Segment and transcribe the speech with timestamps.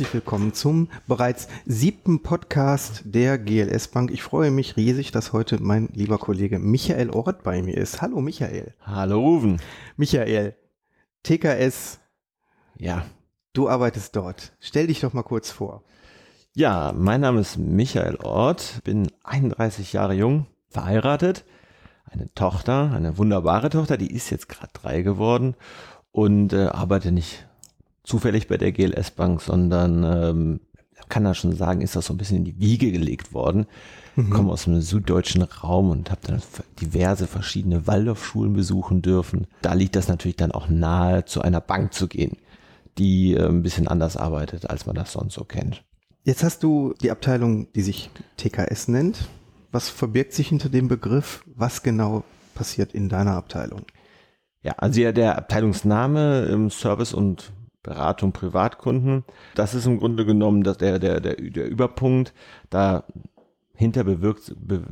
[0.00, 4.10] Herzlich willkommen zum bereits siebten Podcast der GLS Bank.
[4.10, 8.00] Ich freue mich riesig, dass heute mein lieber Kollege Michael Ort bei mir ist.
[8.00, 8.72] Hallo Michael.
[8.80, 9.60] Hallo Ruven.
[9.98, 10.56] Michael,
[11.22, 12.00] TKS.
[12.78, 13.04] Ja.
[13.52, 14.54] Du arbeitest dort.
[14.58, 15.84] Stell dich doch mal kurz vor.
[16.54, 21.44] Ja, mein Name ist Michael Ort, bin 31 Jahre jung, verheiratet,
[22.06, 25.56] eine Tochter, eine wunderbare Tochter, die ist jetzt gerade drei geworden
[26.10, 27.49] und äh, arbeite nicht
[28.02, 30.60] zufällig bei der GLS Bank, sondern ähm,
[31.10, 33.66] kann da schon sagen, ist das so ein bisschen in die Wiege gelegt worden.
[34.16, 34.30] Mhm.
[34.30, 36.42] Komme aus einem süddeutschen Raum und habe dann
[36.80, 39.46] diverse verschiedene Waldorfschulen besuchen dürfen.
[39.60, 42.36] Da liegt das natürlich dann auch nahe, zu einer Bank zu gehen,
[42.96, 45.84] die äh, ein bisschen anders arbeitet, als man das sonst so kennt.
[46.22, 49.28] Jetzt hast du die Abteilung, die sich TKS nennt.
[49.72, 51.44] Was verbirgt sich hinter dem Begriff?
[51.54, 52.24] Was genau
[52.54, 53.82] passiert in deiner Abteilung?
[54.62, 57.52] Ja, also ja, der Abteilungsname im Service und
[57.82, 59.24] Beratung Privatkunden.
[59.54, 62.34] Das ist im Grunde genommen dass der, der, der, der Überpunkt.
[62.68, 64.82] Dahinter bewirkt, be,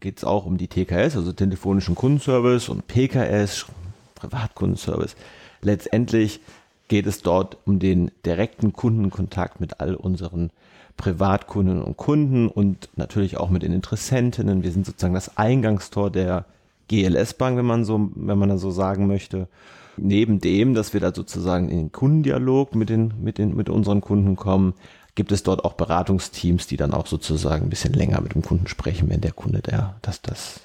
[0.00, 3.66] geht es auch um die TKS, also telefonischen Kundenservice und PKS,
[4.14, 5.16] Privatkundenservice.
[5.62, 6.40] Letztendlich
[6.88, 10.50] geht es dort um den direkten Kundenkontakt mit all unseren
[10.96, 14.62] Privatkunden und Kunden und natürlich auch mit den Interessentinnen.
[14.62, 16.44] Wir sind sozusagen das Eingangstor der
[16.88, 19.48] GLS Bank, wenn man so, wenn man das so sagen möchte.
[19.96, 24.00] Neben dem, dass wir da sozusagen in den Kundendialog mit den, mit den, mit unseren
[24.00, 24.74] Kunden kommen,
[25.14, 28.66] gibt es dort auch Beratungsteams, die dann auch sozusagen ein bisschen länger mit dem Kunden
[28.66, 30.60] sprechen, wenn der Kunde, der, dass das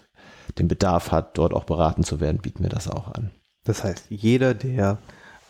[0.58, 3.32] den Bedarf hat, dort auch beraten zu werden, bieten wir das auch an.
[3.66, 4.98] Das heißt, jeder, der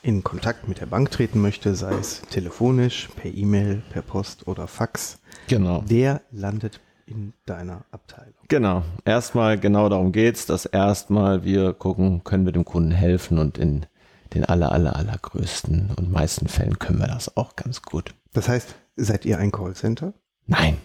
[0.02, 4.67] in Kontakt mit der Bank treten möchte, sei es telefonisch, per E-Mail, per Post oder
[4.67, 5.81] Fax, genau.
[5.81, 8.33] der landet in deiner Abteilung.
[8.47, 8.83] Genau.
[9.05, 13.85] Erstmal genau darum geht's, dass erstmal wir gucken, können wir dem Kunden helfen und in
[14.34, 18.13] den aller, aller, allergrößten und meisten Fällen können wir das auch ganz gut.
[18.34, 20.13] Das heißt, seid ihr ein Callcenter?
[20.45, 20.78] Nein.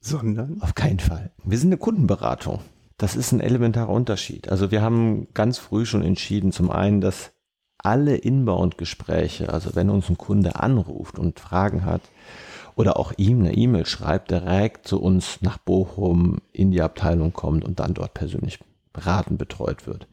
[0.00, 0.60] Sondern?
[0.60, 1.32] Auf keinen Fall.
[1.44, 2.60] Wir sind eine Kundenberatung.
[2.96, 4.48] Das ist ein elementarer Unterschied.
[4.48, 7.32] Also wir haben ganz früh schon entschieden, zum einen, dass
[7.78, 12.02] alle Inbound-Gespräche, also wenn uns ein Kunde anruft und Fragen hat,
[12.76, 17.64] oder auch ihm eine E-Mail schreibt, direkt zu uns nach Bochum in die Abteilung kommt
[17.64, 18.58] und dann dort persönlich
[18.94, 20.06] beraten betreut wird.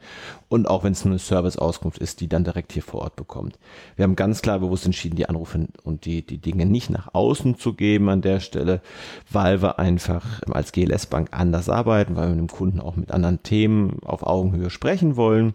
[0.49, 3.57] Und auch wenn es nur eine Serviceauskunft ist, die dann direkt hier vor Ort bekommt.
[3.95, 7.57] Wir haben ganz klar bewusst entschieden, die Anrufe und die, die Dinge nicht nach außen
[7.57, 8.81] zu geben an der Stelle,
[9.31, 13.11] weil wir einfach als GLS Bank anders arbeiten, weil wir mit dem Kunden auch mit
[13.11, 15.53] anderen Themen auf Augenhöhe sprechen wollen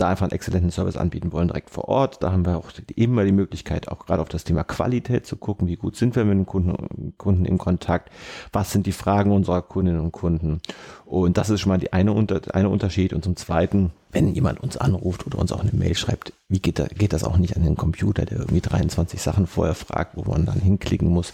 [0.00, 2.22] da einfach einen exzellenten Service anbieten wollen, direkt vor Ort.
[2.22, 5.68] Da haben wir auch immer die Möglichkeit, auch gerade auf das Thema Qualität zu gucken,
[5.68, 8.10] wie gut sind wir mit den Kunden, Kunden im Kontakt,
[8.52, 10.60] was sind die Fragen unserer Kundinnen und Kunden.
[11.04, 12.14] Und das ist schon mal die eine,
[12.52, 13.12] eine Unterschied.
[13.12, 16.78] Und zum Zweiten, wenn jemand uns anruft oder uns auch eine Mail schreibt, wie geht,
[16.78, 20.30] da, geht das auch nicht an den Computer, der irgendwie 23 Sachen vorher fragt, wo
[20.30, 21.32] man dann hinklicken muss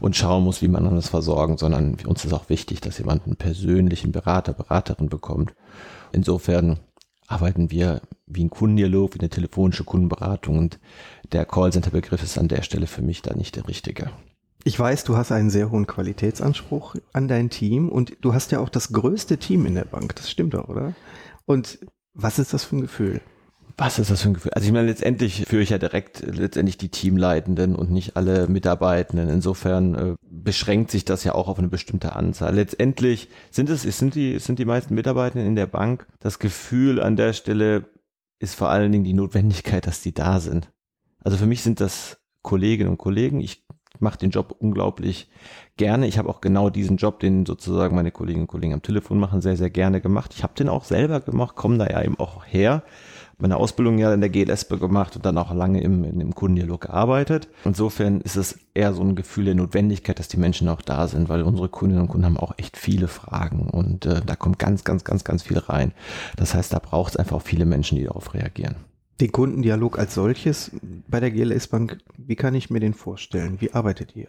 [0.00, 3.36] und schauen muss, wie man das versorgen, sondern uns ist auch wichtig, dass jemand einen
[3.36, 5.54] persönlichen Berater, Beraterin bekommt.
[6.12, 6.78] Insofern
[7.28, 10.78] arbeiten wir wie ein Kundendialog, wie eine telefonische Kundenberatung und
[11.32, 14.10] der Callcenter-Begriff ist an der Stelle für mich da nicht der richtige.
[14.64, 18.58] Ich weiß, du hast einen sehr hohen Qualitätsanspruch an dein Team und du hast ja
[18.58, 20.16] auch das größte Team in der Bank.
[20.16, 20.94] Das stimmt doch, oder?
[21.44, 21.78] Und
[22.14, 23.20] was ist das für ein Gefühl?
[23.78, 24.52] Was ist das für ein Gefühl?
[24.54, 29.28] Also ich meine, letztendlich führe ich ja direkt letztendlich die Teamleitenden und nicht alle Mitarbeitenden.
[29.28, 32.54] Insofern äh, beschränkt sich das ja auch auf eine bestimmte Anzahl.
[32.54, 36.06] Letztendlich sind es, sind die, sind die meisten Mitarbeitenden in der Bank.
[36.20, 37.84] Das Gefühl an der Stelle
[38.38, 40.70] ist vor allen Dingen die Notwendigkeit, dass die da sind.
[41.22, 43.40] Also für mich sind das Kolleginnen und Kollegen.
[43.40, 43.66] Ich
[43.98, 45.28] mache den Job unglaublich
[45.76, 46.06] gerne.
[46.06, 49.42] Ich habe auch genau diesen Job, den sozusagen meine Kolleginnen und Kollegen am Telefon machen,
[49.42, 50.32] sehr, sehr gerne gemacht.
[50.34, 52.82] Ich habe den auch selber gemacht, komme da ja eben auch her
[53.38, 57.48] meine Ausbildung ja in der GLS gemacht und dann auch lange im, im Kundendialog gearbeitet.
[57.64, 61.28] Insofern ist es eher so ein Gefühl der Notwendigkeit, dass die Menschen auch da sind,
[61.28, 64.84] weil unsere Kundinnen und Kunden haben auch echt viele Fragen und äh, da kommt ganz,
[64.84, 65.92] ganz, ganz, ganz viel rein.
[66.36, 68.76] Das heißt, da braucht es einfach auch viele Menschen, die darauf reagieren.
[69.20, 70.70] Den Kundendialog als solches
[71.08, 73.60] bei der GLS Bank, wie kann ich mir den vorstellen?
[73.60, 74.28] Wie arbeitet ihr?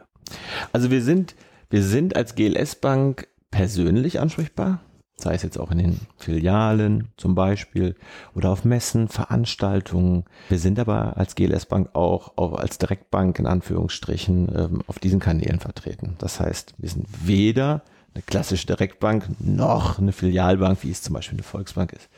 [0.72, 1.36] Also wir sind,
[1.70, 4.82] wir sind als GLS Bank persönlich ansprechbar
[5.20, 7.96] sei es jetzt auch in den Filialen zum Beispiel
[8.36, 10.26] oder auf Messen, Veranstaltungen.
[10.50, 15.20] Wir sind aber als GLS Bank auch, auch als Direktbank in Anführungsstrichen ähm, auf diesen
[15.20, 16.16] Kanälen vertreten.
[16.20, 17.82] Das heißt, wir sind weder
[18.14, 22.10] eine klassische Direktbank noch eine Filialbank, wie es zum Beispiel eine Volksbank ist.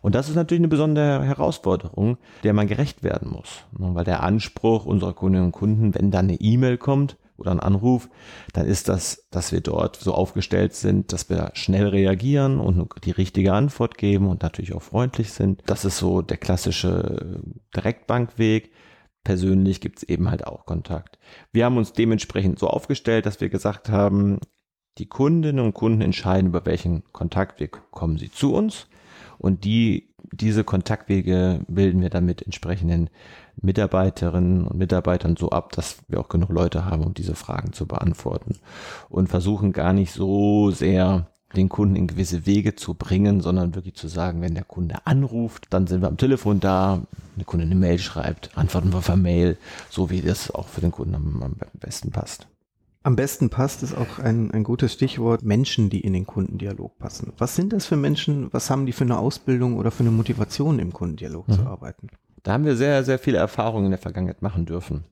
[0.00, 3.62] Und das ist natürlich eine besondere Herausforderung, der man gerecht werden muss.
[3.72, 8.08] Weil der Anspruch unserer Kundinnen und Kunden, wenn dann eine E-Mail kommt, oder einen Anruf,
[8.52, 13.10] dann ist das, dass wir dort so aufgestellt sind, dass wir schnell reagieren und die
[13.10, 15.62] richtige Antwort geben und natürlich auch freundlich sind.
[15.66, 17.40] Das ist so der klassische
[17.74, 18.72] Direktbankweg.
[19.24, 21.18] persönlich gibt es eben halt auch Kontakt.
[21.52, 24.40] Wir haben uns dementsprechend so aufgestellt, dass wir gesagt haben,
[24.98, 28.88] die Kundinnen und Kunden entscheiden, über welchen Kontaktweg kommen sie zu uns.
[29.38, 33.10] Und die, diese Kontaktwege bilden wir dann mit entsprechenden
[33.60, 37.86] Mitarbeiterinnen und Mitarbeitern so ab, dass wir auch genug Leute haben, um diese Fragen zu
[37.86, 38.56] beantworten.
[39.08, 43.94] Und versuchen gar nicht so sehr den Kunden in gewisse Wege zu bringen, sondern wirklich
[43.94, 47.02] zu sagen, wenn der Kunde anruft, dann sind wir am Telefon da,
[47.36, 49.58] der Kunde eine Mail schreibt, antworten wir per Mail,
[49.90, 52.46] so wie das auch für den Kunden am, am besten passt.
[53.04, 57.32] Am besten passt es auch ein, ein gutes Stichwort, Menschen, die in den Kundendialog passen.
[57.36, 58.52] Was sind das für Menschen?
[58.52, 61.52] Was haben die für eine Ausbildung oder für eine Motivation im Kundendialog mhm.
[61.52, 62.08] zu arbeiten?
[62.44, 65.04] Da haben wir sehr, sehr viele Erfahrungen in der Vergangenheit machen dürfen.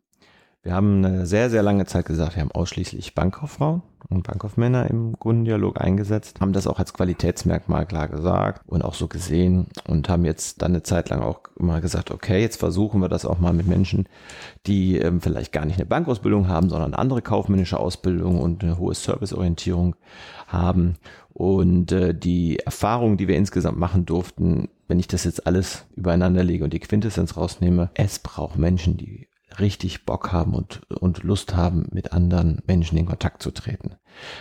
[0.62, 3.80] Wir haben eine sehr, sehr lange Zeit gesagt, wir haben ausschließlich Bankkauffrauen
[4.10, 9.08] und Bankkaufmänner im Kundendialog eingesetzt, haben das auch als Qualitätsmerkmal klar gesagt und auch so
[9.08, 13.08] gesehen und haben jetzt dann eine Zeit lang auch immer gesagt, okay, jetzt versuchen wir
[13.08, 14.06] das auch mal mit Menschen,
[14.66, 18.94] die ähm, vielleicht gar nicht eine Bankausbildung haben, sondern andere kaufmännische Ausbildung und eine hohe
[18.94, 19.96] Serviceorientierung
[20.46, 20.96] haben.
[21.32, 26.44] Und äh, die Erfahrungen, die wir insgesamt machen durften, wenn ich das jetzt alles übereinander
[26.44, 31.56] lege und die Quintessenz rausnehme, es braucht Menschen, die richtig Bock haben und, und Lust
[31.56, 33.96] haben, mit anderen Menschen in Kontakt zu treten.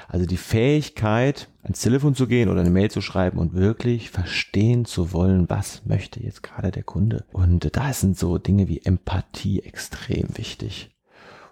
[0.07, 4.85] Also die Fähigkeit, ans Telefon zu gehen oder eine Mail zu schreiben und wirklich verstehen
[4.85, 7.25] zu wollen, was möchte jetzt gerade der Kunde.
[7.31, 10.91] Und da sind so Dinge wie Empathie extrem wichtig.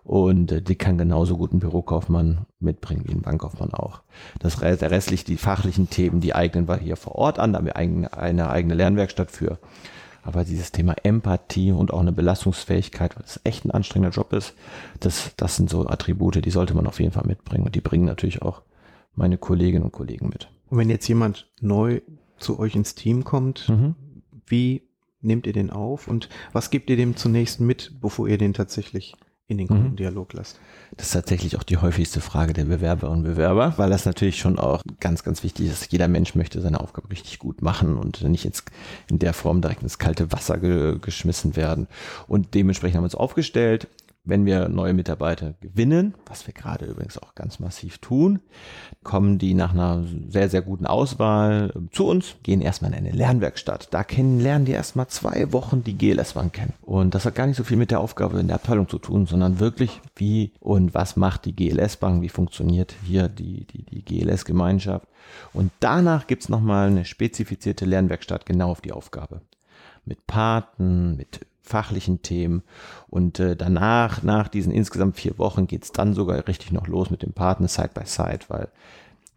[0.08, 4.04] Und äh, die kann genauso gut ein Bürokaufmann mitbringen wie ein Bankkaufmann auch.
[4.40, 7.76] Das restlich die fachlichen Themen, die eignen wir hier vor Ort an, da haben wir
[7.76, 9.60] eine eigene Lernwerkstatt für.
[10.28, 14.56] Aber dieses Thema Empathie und auch eine Belastungsfähigkeit, weil es echt ein anstrengender Job ist,
[15.00, 17.66] das, das sind so Attribute, die sollte man auf jeden Fall mitbringen.
[17.66, 18.62] Und die bringen natürlich auch
[19.16, 20.50] meine Kolleginnen und Kollegen mit.
[20.70, 22.02] Und wenn jetzt jemand neu
[22.40, 23.96] zu euch ins Team kommt, mhm.
[24.46, 24.82] wie
[25.22, 29.16] nehmt ihr den auf und was gebt ihr dem zunächst mit, bevor ihr den tatsächlich
[29.50, 30.40] in den Kundendialog mhm.
[30.40, 30.60] lässt.
[30.98, 34.60] Das ist tatsächlich auch die häufigste Frage der Bewerberinnen und Bewerber, weil das natürlich schon
[34.60, 35.92] auch ganz, ganz wichtig ist.
[35.92, 38.70] Jeder Mensch möchte seine Aufgabe richtig gut machen und nicht jetzt
[39.10, 41.88] in der Form direkt ins kalte Wasser ge geschmissen werden.
[42.28, 43.88] Und dementsprechend haben wir uns aufgestellt
[44.28, 48.40] wenn wir neue Mitarbeiter gewinnen, was wir gerade übrigens auch ganz massiv tun,
[49.04, 53.88] kommen die nach einer sehr, sehr guten Auswahl zu uns, gehen erstmal in eine Lernwerkstatt.
[53.92, 56.74] Da kennen, lernen die erstmal zwei Wochen die GLS-Bank kennen.
[56.82, 59.26] Und das hat gar nicht so viel mit der Aufgabe in der Abteilung zu tun,
[59.26, 65.08] sondern wirklich, wie und was macht die GLS-Bank, wie funktioniert hier die, die, die GLS-Gemeinschaft.
[65.54, 69.42] Und danach gibt's nochmal eine spezifizierte Lernwerkstatt genau auf die Aufgabe.
[70.06, 72.64] Mit Paten, mit fachlichen Themen.
[73.10, 77.22] Und äh, danach, nach diesen insgesamt vier Wochen, geht's dann sogar richtig noch los mit
[77.24, 78.70] dem Partner Side by Side, weil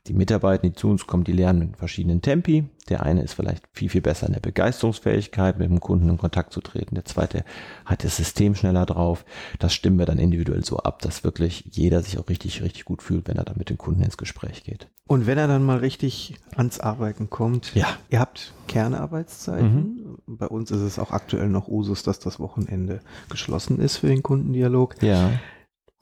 [0.06, 2.64] die Mitarbeiter, die zu uns kommen, die lernen in verschiedenen Tempi.
[2.88, 6.52] Der eine ist vielleicht viel, viel besser in der Begeisterungsfähigkeit, mit dem Kunden in Kontakt
[6.52, 6.94] zu treten.
[6.94, 7.44] Der zweite
[7.84, 9.24] hat das System schneller drauf.
[9.58, 13.02] Das stimmen wir dann individuell so ab, dass wirklich jeder sich auch richtig, richtig gut
[13.02, 14.88] fühlt, wenn er dann mit dem Kunden ins Gespräch geht.
[15.06, 17.88] Und wenn er dann mal richtig ans Arbeiten kommt, ja.
[18.10, 20.18] ihr habt Kernarbeitszeiten.
[20.26, 20.36] Mhm.
[20.36, 24.22] Bei uns ist es auch aktuell noch Usus, dass das Wochenende geschlossen ist für den
[24.22, 25.02] Kundendialog.
[25.02, 25.32] Ja.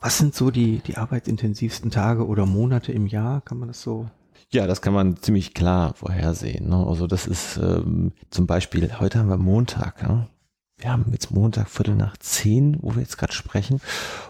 [0.00, 3.40] Was sind so die, die arbeitsintensivsten Tage oder Monate im Jahr?
[3.40, 4.08] Kann man das so?
[4.50, 6.68] Ja, das kann man ziemlich klar vorhersehen.
[6.68, 6.86] Ne?
[6.86, 10.02] Also das ist ähm, zum Beispiel, heute haben wir Montag.
[10.02, 10.28] Ja?
[10.76, 13.80] Wir haben jetzt Montag Viertel nach zehn, wo wir jetzt gerade sprechen.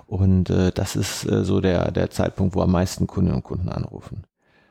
[0.07, 3.69] Und äh, das ist äh, so der, der Zeitpunkt, wo am meisten Kundinnen und Kunden
[3.69, 4.25] anrufen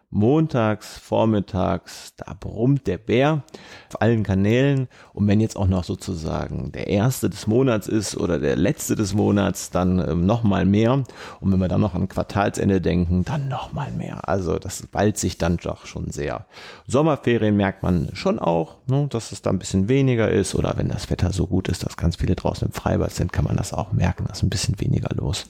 [0.09, 3.43] montags, vormittags, da brummt der Bär
[3.89, 4.87] auf allen Kanälen.
[5.13, 9.13] Und wenn jetzt auch noch sozusagen der erste des Monats ist oder der letzte des
[9.13, 10.93] Monats, dann ähm, noch mal mehr.
[10.93, 14.27] Und wenn wir dann noch an Quartalsende denken, dann noch mal mehr.
[14.29, 16.45] Also das ballt sich dann doch schon sehr.
[16.87, 20.55] Sommerferien merkt man schon auch, ne, dass es da ein bisschen weniger ist.
[20.55, 23.45] Oder wenn das Wetter so gut ist, dass ganz viele draußen im Freibad sind, kann
[23.45, 25.47] man das auch merken, dass ein bisschen weniger los.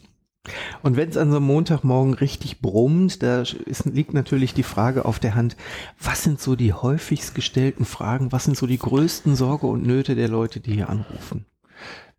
[0.84, 5.06] Und wenn es an so einem Montagmorgen richtig brummt, da ist, liegt natürlich die Frage
[5.06, 5.58] auf der Hand,
[6.02, 10.16] was sind so die häufigst gestellten Fragen, was sind so die größten Sorge und Nöte
[10.16, 11.46] der Leute, die hier anrufen?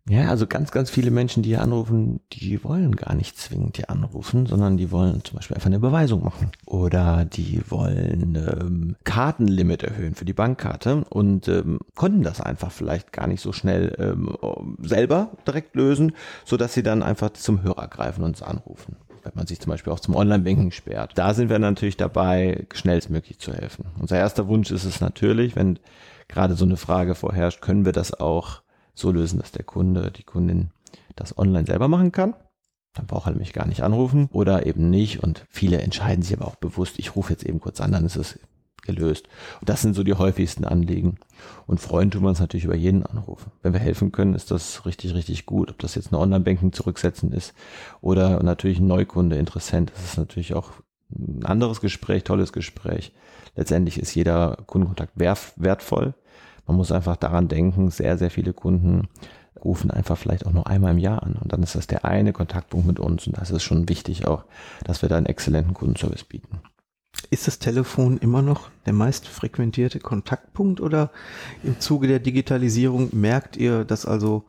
[0.09, 3.91] Ja, also ganz, ganz viele Menschen, die hier anrufen, die wollen gar nicht zwingend hier
[3.91, 6.51] anrufen, sondern die wollen zum Beispiel einfach eine Überweisung machen.
[6.65, 13.13] Oder die wollen ähm, Kartenlimit erhöhen für die Bankkarte und ähm, konnten das einfach vielleicht
[13.13, 14.35] gar nicht so schnell ähm,
[14.81, 16.13] selber direkt lösen,
[16.43, 19.91] so dass sie dann einfach zum Hörer greifen und anrufen wenn man sich zum Beispiel
[19.91, 21.11] auch zum Online-Banking sperrt.
[21.15, 23.85] Da sind wir natürlich dabei, schnellstmöglich zu helfen.
[23.99, 25.77] Unser erster Wunsch ist es natürlich, wenn
[26.29, 28.61] gerade so eine Frage vorherrscht, können wir das auch
[28.99, 30.71] so lösen, dass der Kunde, die Kundin
[31.15, 32.33] das online selber machen kann.
[32.93, 35.23] Dann braucht er mich gar nicht anrufen oder eben nicht.
[35.23, 38.15] Und viele entscheiden sich aber auch bewusst, ich rufe jetzt eben kurz an, dann ist
[38.15, 38.39] es
[38.81, 39.27] gelöst.
[39.59, 41.17] Und das sind so die häufigsten Anliegen.
[41.67, 43.47] Und freuen tun wir uns natürlich über jeden Anruf.
[43.61, 45.69] Wenn wir helfen können, ist das richtig, richtig gut.
[45.69, 47.53] Ob das jetzt eine Online-Banking zurücksetzen ist
[48.01, 50.71] oder natürlich ein Neukunde, Interessent, das ist natürlich auch
[51.11, 53.13] ein anderes Gespräch, tolles Gespräch.
[53.55, 56.13] Letztendlich ist jeder Kundenkontakt wertvoll.
[56.69, 59.07] Man muss einfach daran denken, sehr, sehr viele Kunden
[59.65, 61.33] rufen einfach vielleicht auch nur einmal im Jahr an.
[61.33, 63.25] Und dann ist das der eine Kontaktpunkt mit uns.
[63.25, 64.43] Und das ist schon wichtig auch,
[64.83, 66.59] dass wir da einen exzellenten Kundenservice bieten.
[67.31, 71.09] Ist das Telefon immer noch der meist frequentierte Kontaktpunkt oder
[71.63, 74.43] im Zuge der Digitalisierung merkt ihr, dass also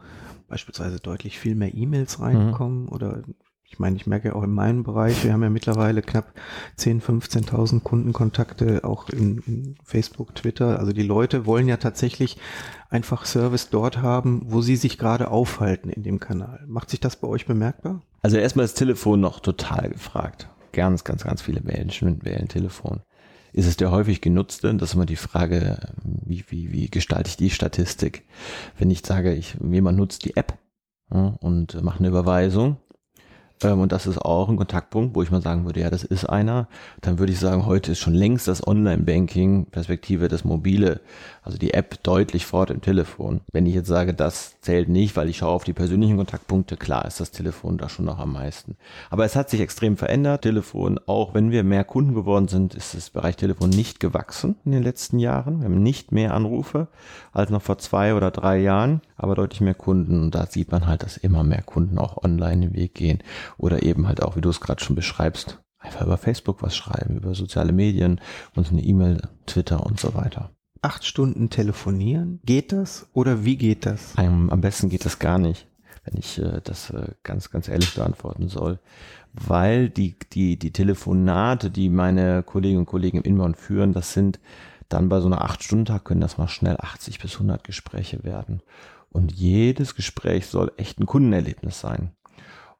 [0.46, 2.88] beispielsweise deutlich viel mehr E-Mails reinkommen mhm.
[2.90, 3.22] oder
[3.70, 6.34] ich meine, ich merke ja auch in meinem Bereich, wir haben ja mittlerweile knapp
[6.78, 10.78] 10.000, 15.000 Kundenkontakte auch in, in, Facebook, Twitter.
[10.78, 12.36] Also die Leute wollen ja tatsächlich
[12.90, 16.64] einfach Service dort haben, wo sie sich gerade aufhalten in dem Kanal.
[16.66, 18.02] Macht sich das bei euch bemerkbar?
[18.22, 23.00] Also erstmal das Telefon noch total gefragt ganz, ganz, ganz viele Menschen wählen Telefon.
[23.52, 24.72] Ist es der häufig genutzte?
[24.74, 28.24] Das ist immer die Frage, wie, wie, wie gestalte ich die Statistik?
[28.78, 30.56] Wenn ich sage, ich, jemand nutzt die App
[31.12, 32.76] ja, und macht eine Überweisung,
[33.62, 36.66] und das ist auch ein Kontaktpunkt, wo ich mal sagen würde, ja, das ist einer.
[37.02, 41.00] Dann würde ich sagen, heute ist schon längst das Online-Banking, Perspektive das Mobile,
[41.42, 43.42] also die App deutlich vor dem Telefon.
[43.52, 47.04] Wenn ich jetzt sage, das zählt nicht, weil ich schaue auf die persönlichen Kontaktpunkte, klar
[47.04, 48.76] ist das Telefon da schon noch am meisten.
[49.10, 50.42] Aber es hat sich extrem verändert.
[50.42, 54.72] Telefon, auch wenn wir mehr Kunden geworden sind, ist das Bereich Telefon nicht gewachsen in
[54.72, 55.60] den letzten Jahren.
[55.60, 56.88] Wir haben nicht mehr Anrufe
[57.32, 60.22] als noch vor zwei oder drei Jahren, aber deutlich mehr Kunden.
[60.22, 63.22] Und da sieht man halt, dass immer mehr Kunden auch online den Weg gehen
[63.56, 67.16] oder eben halt auch, wie du es gerade schon beschreibst, einfach über Facebook was schreiben,
[67.16, 68.20] über soziale Medien,
[68.54, 70.50] uns eine E-Mail, Twitter und so weiter.
[70.82, 74.16] Acht Stunden telefonieren, geht das oder wie geht das?
[74.16, 75.66] Am, am besten geht das gar nicht,
[76.04, 78.78] wenn ich äh, das äh, ganz, ganz ehrlich beantworten soll,
[79.32, 84.40] weil die, die, die Telefonate, die meine Kolleginnen und Kollegen im Inbound führen, das sind
[84.88, 88.24] dann bei so einer acht Stunden Tag können das mal schnell 80 bis 100 Gespräche
[88.24, 88.60] werden.
[89.08, 92.12] Und jedes Gespräch soll echt ein Kundenerlebnis sein.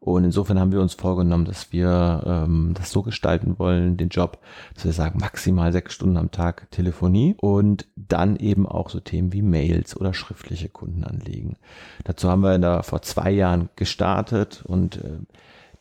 [0.01, 4.39] Und insofern haben wir uns vorgenommen, dass wir ähm, das so gestalten wollen, den Job,
[4.75, 9.35] dass wir sagen, maximal sechs Stunden am Tag Telefonie und dann eben auch so Themen
[9.35, 11.57] wie Mails oder schriftliche Kundenanliegen.
[12.05, 15.19] Dazu haben wir da vor zwei Jahren gestartet und äh,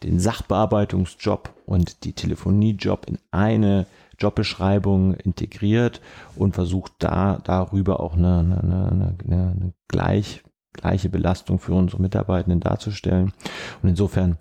[0.04, 3.86] den Sachbearbeitungsjob und die Telefoniejob in eine
[4.18, 6.02] Jobbeschreibung integriert
[6.36, 10.44] und versucht da darüber auch eine, eine, eine, eine gleich
[10.80, 13.34] gleiche Belastung für unsere Mitarbeitenden darzustellen.
[13.82, 14.38] Und insofern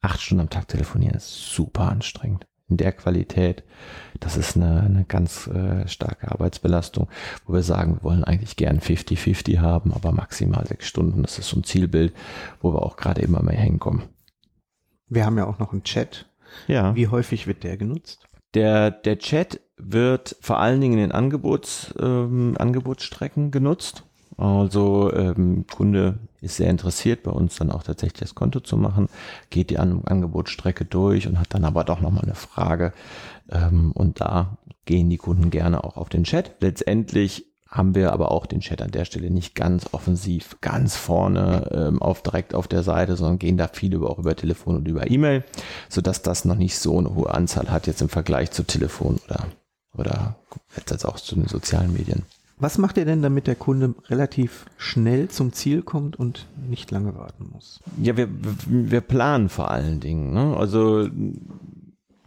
[0.00, 2.46] acht Stunden am Tag telefonieren ist super anstrengend.
[2.70, 3.64] In der Qualität,
[4.20, 7.08] das ist eine, eine ganz äh, starke Arbeitsbelastung,
[7.46, 11.22] wo wir sagen, wir wollen eigentlich gern 50-50 haben, aber maximal sechs Stunden.
[11.22, 12.12] Das ist so ein Zielbild,
[12.60, 14.02] wo wir auch gerade immer mehr hinkommen.
[15.08, 16.26] Wir haben ja auch noch einen Chat.
[16.66, 16.94] Ja.
[16.94, 18.28] Wie häufig wird der genutzt?
[18.54, 24.04] Der, der Chat wird vor allen Dingen in den Angebots, ähm, Angebotsstrecken genutzt.
[24.38, 29.08] Also ähm, Kunde ist sehr interessiert, bei uns dann auch tatsächlich das Konto zu machen,
[29.50, 32.92] geht die An Angebotsstrecke durch und hat dann aber doch nochmal eine Frage.
[33.50, 36.54] Ähm, und da gehen die Kunden gerne auch auf den Chat.
[36.60, 41.68] Letztendlich haben wir aber auch den Chat an der Stelle nicht ganz offensiv, ganz vorne
[41.72, 44.86] ähm, auf direkt auf der Seite, sondern gehen da viel über, auch über Telefon und
[44.86, 45.42] über E-Mail,
[45.88, 49.46] sodass das noch nicht so eine hohe Anzahl hat jetzt im Vergleich zu Telefon oder,
[49.98, 50.36] oder
[50.76, 52.22] jetzt auch zu den sozialen Medien.
[52.60, 57.14] Was macht ihr denn, damit der Kunde relativ schnell zum Ziel kommt und nicht lange
[57.14, 57.80] warten muss?
[58.02, 58.28] Ja, wir,
[58.68, 60.32] wir planen vor allen Dingen.
[60.32, 60.56] Ne?
[60.56, 61.08] Also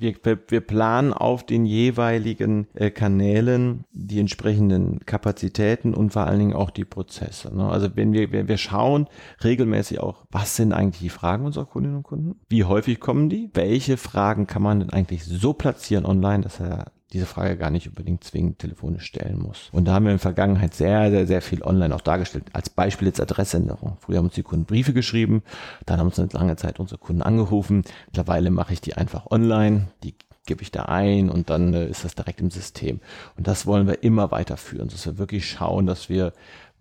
[0.01, 0.15] wir,
[0.47, 6.71] wir planen auf den jeweiligen äh, Kanälen die entsprechenden Kapazitäten und vor allen Dingen auch
[6.71, 7.55] die Prozesse.
[7.55, 7.69] Ne?
[7.69, 9.07] Also wenn wir, wir, wir schauen
[9.43, 12.39] regelmäßig auch, was sind eigentlich die Fragen unserer Kundinnen und Kunden?
[12.49, 13.49] Wie häufig kommen die?
[13.53, 17.87] Welche Fragen kann man denn eigentlich so platzieren online, dass er diese Frage gar nicht
[17.87, 19.69] unbedingt zwingend telefonisch stellen muss.
[19.71, 22.45] Und da haben wir in der Vergangenheit sehr, sehr, sehr viel online auch dargestellt.
[22.53, 23.97] Als Beispiel jetzt Adressänderung.
[23.99, 25.43] Früher haben uns die Kunden Briefe geschrieben,
[25.85, 27.83] dann haben uns eine lange Zeit unsere Kunden angerufen.
[28.07, 30.15] Mittlerweile mache ich die einfach online, die
[30.45, 32.99] gebe ich da ein und dann äh, ist das direkt im System.
[33.37, 36.33] Und das wollen wir immer weiterführen, dass wir wirklich schauen, dass wir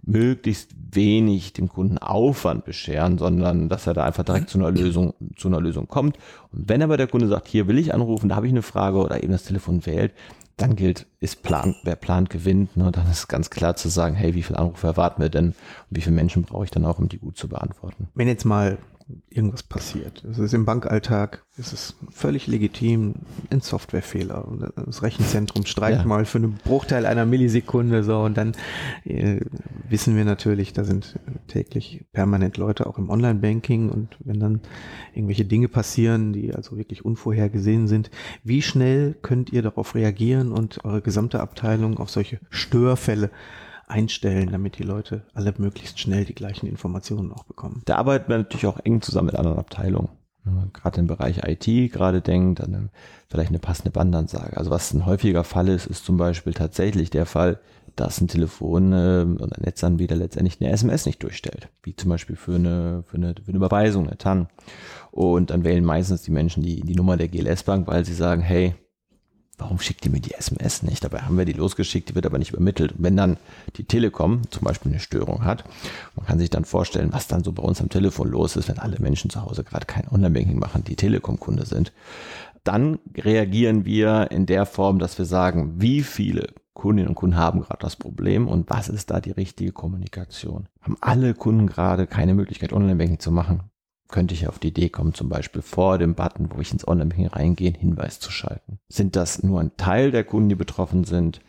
[0.02, 5.14] möglichst wenig dem Kunden Aufwand bescheren, sondern dass er da einfach direkt zu einer Lösung,
[5.36, 6.16] zu einer Lösung kommt.
[6.52, 8.98] Und wenn aber der Kunde sagt, hier will ich anrufen, da habe ich eine Frage
[8.98, 10.12] oder eben das Telefon wählt,
[10.56, 12.76] dann gilt, ist Plan, wer plant, gewinnt.
[12.76, 12.90] Ne?
[12.92, 15.54] Dann ist ganz klar zu sagen, hey, wie viele Anrufe erwarten wir denn und
[15.90, 18.08] wie viele Menschen brauche ich dann auch, um die gut zu beantworten.
[18.14, 18.78] Wenn jetzt mal
[19.28, 20.24] irgendwas passiert.
[20.24, 23.14] Es ist im Bankalltag, es ist völlig legitim,
[23.50, 24.46] ein Softwarefehler.
[24.74, 26.04] Das Rechenzentrum streikt ja.
[26.04, 28.52] mal für einen Bruchteil einer Millisekunde so und dann
[29.04, 29.40] äh,
[29.88, 34.60] wissen wir natürlich, da sind täglich permanent Leute auch im Online-Banking und wenn dann
[35.14, 38.10] irgendwelche Dinge passieren, die also wirklich unvorhergesehen sind,
[38.44, 43.30] wie schnell könnt ihr darauf reagieren und eure gesamte Abteilung auf solche Störfälle
[43.90, 47.82] einstellen, damit die Leute alle möglichst schnell die gleichen Informationen auch bekommen.
[47.84, 50.08] Da arbeiten wir natürlich auch eng zusammen mit anderen Abteilungen.
[50.72, 52.90] Gerade im Bereich IT gerade denkt, an
[53.28, 54.56] vielleicht eine passende Bandansage.
[54.56, 57.60] Also was ein häufiger Fall ist, ist zum Beispiel tatsächlich der Fall,
[57.94, 61.68] dass ein Telefon äh, oder ein Netzanbieter letztendlich eine SMS nicht durchstellt.
[61.82, 64.48] Wie zum Beispiel für eine, für eine, für eine Überweisung, eine TAN.
[65.10, 68.74] Und dann wählen meistens die Menschen die, die Nummer der GLS-Bank, weil sie sagen, hey,
[69.60, 71.04] warum schickt ihr mir die SMS nicht?
[71.04, 72.94] Dabei haben wir die losgeschickt, die wird aber nicht übermittelt.
[72.98, 73.36] Wenn dann
[73.76, 75.64] die Telekom zum Beispiel eine Störung hat,
[76.16, 78.78] man kann sich dann vorstellen, was dann so bei uns am Telefon los ist, wenn
[78.78, 81.92] alle Menschen zu Hause gerade kein Online-Banking machen, die Telekom-Kunde sind.
[82.64, 87.60] Dann reagieren wir in der Form, dass wir sagen, wie viele Kundinnen und Kunden haben
[87.60, 90.68] gerade das Problem und was ist da die richtige Kommunikation?
[90.80, 93.69] Haben alle Kunden gerade keine Möglichkeit, Online-Banking zu machen?
[94.10, 97.28] Könnte ich auf die Idee kommen, zum Beispiel vor dem Button, wo ich ins Online-Banking
[97.28, 98.78] reingehe, einen Hinweis zu schalten.
[98.88, 101.40] Sind das nur ein Teil der Kunden, die betroffen sind,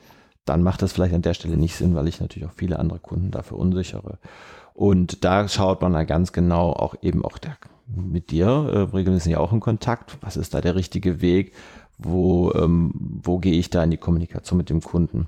[0.46, 3.00] dann macht das vielleicht an der Stelle nicht Sinn, weil ich natürlich auch viele andere
[3.00, 4.18] Kunden dafür unsichere.
[4.74, 9.38] Und da schaut man dann ganz genau auch eben auch der, mit dir, äh, regelmäßig
[9.38, 10.18] auch in Kontakt.
[10.22, 11.53] Was ist da der richtige Weg?
[11.98, 12.91] Wo, ähm,
[13.24, 15.27] wo gehe ich da in die Kommunikation mit dem Kunden,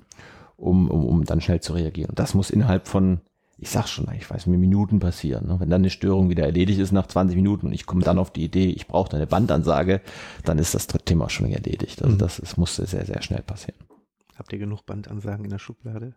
[0.58, 2.10] um, um, um dann schnell zu reagieren?
[2.10, 3.22] Und das muss innerhalb von
[3.64, 5.48] ich sag schon, ich weiß, mir Minuten passieren.
[5.48, 5.58] Ne?
[5.58, 8.30] Wenn dann eine Störung wieder erledigt ist nach 20 Minuten und ich komme dann auf
[8.30, 10.02] die Idee, ich brauche da eine Bandansage,
[10.44, 12.02] dann ist das Thema schon erledigt.
[12.02, 12.20] Also mhm.
[12.20, 13.80] das, das musste sehr, sehr schnell passieren.
[14.36, 16.14] Habt ihr genug Bandansagen in der Schublade?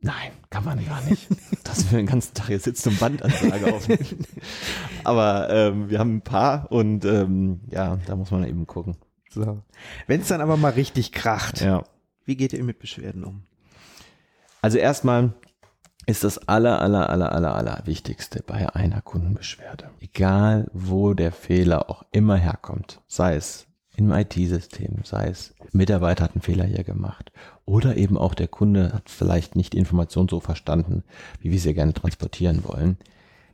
[0.00, 1.28] Nein, kann man gar nicht.
[1.64, 4.26] Dass wir den ganzen Tag hier sitzen und Bandansage aufnehmen.
[5.04, 8.96] aber ähm, wir haben ein paar und ähm, ja, da muss man eben gucken.
[9.28, 9.62] So.
[10.08, 11.84] Wenn es dann aber mal richtig kracht, ja.
[12.24, 13.44] wie geht ihr mit Beschwerden um?
[14.62, 15.32] Also erstmal
[16.06, 19.90] ist das aller, aller, aller, aller, aller Wichtigste bei einer Kundenbeschwerde.
[20.00, 23.66] Egal, wo der Fehler auch immer herkommt, sei es
[23.96, 27.30] im IT-System, sei es Mitarbeiter hat einen Fehler hier gemacht
[27.64, 31.04] oder eben auch der Kunde hat vielleicht nicht die Information so verstanden,
[31.40, 32.96] wie wir sie gerne transportieren wollen.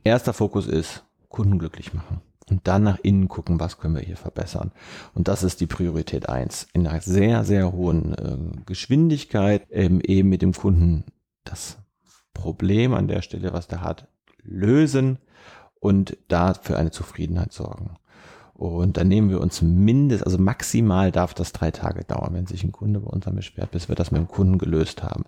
[0.03, 4.17] Erster Fokus ist Kunden glücklich machen und dann nach innen gucken, was können wir hier
[4.17, 4.71] verbessern.
[5.13, 10.29] Und das ist die Priorität eins In einer sehr, sehr hohen äh, Geschwindigkeit ähm, eben
[10.29, 11.03] mit dem Kunden
[11.43, 11.77] das
[12.37, 14.07] Problem an der Stelle, was der hat,
[14.43, 15.17] lösen
[15.79, 17.97] und da für eine Zufriedenheit sorgen.
[18.53, 22.63] Und dann nehmen wir uns mindestens, also maximal darf das drei Tage dauern, wenn sich
[22.63, 25.25] ein Kunde bei uns beschwert, bis wir das mit dem Kunden gelöst haben.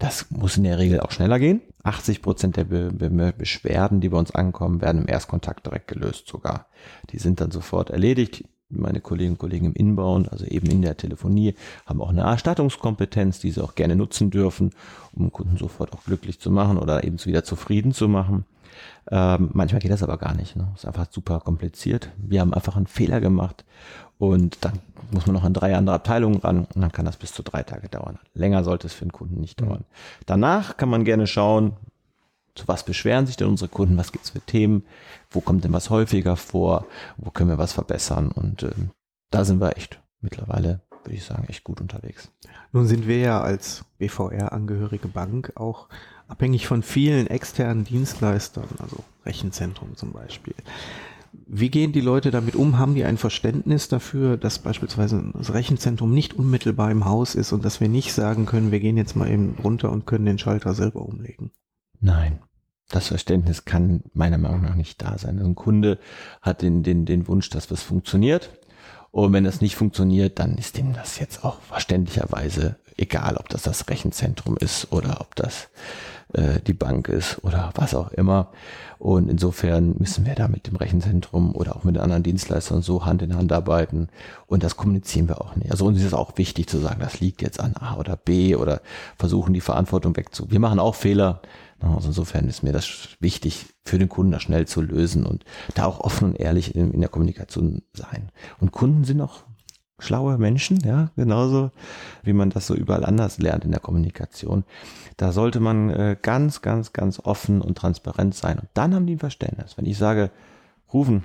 [0.00, 1.60] Das muss in der Regel auch schneller gehen.
[1.84, 6.26] 80 Prozent der Be Be Beschwerden, die bei uns ankommen, werden im Erstkontakt direkt gelöst
[6.26, 6.66] sogar.
[7.10, 10.96] Die sind dann sofort erledigt meine Kolleginnen und Kollegen im Inbound, also eben in der
[10.96, 11.54] Telefonie,
[11.86, 14.70] haben auch eine Erstattungskompetenz, die sie auch gerne nutzen dürfen,
[15.14, 18.44] um Kunden sofort auch glücklich zu machen oder eben wieder zufrieden zu machen.
[19.10, 20.56] Ähm, manchmal geht das aber gar nicht.
[20.56, 20.68] Ne?
[20.74, 22.10] Ist einfach super kompliziert.
[22.16, 23.64] Wir haben einfach einen Fehler gemacht
[24.18, 24.78] und dann
[25.10, 27.62] muss man noch an drei andere Abteilungen ran und dann kann das bis zu drei
[27.62, 28.18] Tage dauern.
[28.34, 29.84] Länger sollte es für den Kunden nicht dauern.
[30.26, 31.72] Danach kann man gerne schauen,
[32.54, 33.96] zu was beschweren sich denn unsere Kunden?
[33.96, 34.84] Was gibt's für Themen?
[35.30, 36.86] Wo kommt denn was häufiger vor?
[37.16, 38.30] Wo können wir was verbessern?
[38.30, 38.90] Und ähm,
[39.30, 42.30] da sind wir echt mittlerweile, würde ich sagen, echt gut unterwegs.
[42.72, 45.88] Nun sind wir ja als BVR-angehörige Bank auch
[46.28, 50.54] abhängig von vielen externen Dienstleistern, also Rechenzentrum zum Beispiel.
[51.32, 52.78] Wie gehen die Leute damit um?
[52.78, 57.64] Haben die ein Verständnis dafür, dass beispielsweise das Rechenzentrum nicht unmittelbar im Haus ist und
[57.64, 60.74] dass wir nicht sagen können, wir gehen jetzt mal eben runter und können den Schalter
[60.74, 61.50] selber umlegen?
[62.02, 62.40] Nein.
[62.90, 65.38] Das Verständnis kann meiner Meinung nach nicht da sein.
[65.38, 65.98] Also ein Kunde
[66.42, 68.50] hat den, den, den Wunsch, dass was funktioniert.
[69.12, 73.62] Und wenn das nicht funktioniert, dann ist ihm das jetzt auch verständlicherweise egal, ob das
[73.62, 75.68] das Rechenzentrum ist oder ob das
[76.32, 78.50] äh, die Bank ist oder was auch immer.
[78.98, 83.04] Und insofern müssen wir da mit dem Rechenzentrum oder auch mit den anderen Dienstleistern so
[83.04, 84.08] Hand in Hand arbeiten.
[84.46, 85.70] Und das kommunizieren wir auch nicht.
[85.70, 88.54] Also uns ist es auch wichtig zu sagen, das liegt jetzt an A oder B
[88.54, 88.80] oder
[89.16, 90.50] versuchen die Verantwortung wegzu.
[90.50, 91.42] Wir machen auch Fehler.
[91.82, 95.86] Also insofern ist mir das wichtig, für den Kunden das schnell zu lösen und da
[95.86, 98.30] auch offen und ehrlich in, in der Kommunikation sein.
[98.60, 99.42] Und Kunden sind auch
[99.98, 101.70] schlaue Menschen, ja, genauso
[102.22, 104.64] wie man das so überall anders lernt in der Kommunikation.
[105.16, 108.58] Da sollte man äh, ganz, ganz, ganz offen und transparent sein.
[108.58, 109.76] Und dann haben die ein Verständnis.
[109.76, 110.30] Wenn ich sage,
[110.92, 111.24] rufen,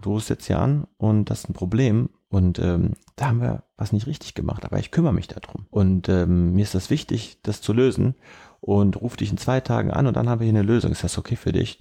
[0.00, 3.64] du rufst jetzt hier an und das ist ein Problem und ähm, da haben wir
[3.76, 5.66] was nicht richtig gemacht, aber ich kümmere mich darum.
[5.70, 8.14] Und ähm, mir ist das wichtig, das zu lösen
[8.60, 10.92] und ruf dich in zwei Tagen an und dann haben wir hier eine Lösung.
[10.92, 11.78] Ist das okay für dich?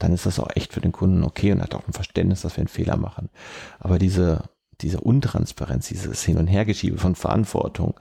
[0.00, 2.56] dann ist das auch echt für den Kunden okay und hat auch ein Verständnis, dass
[2.56, 3.28] wir einen Fehler machen.
[3.78, 4.44] Aber diese,
[4.80, 8.00] diese Untransparenz, dieses Hin- und Hergeschiebe von Verantwortung,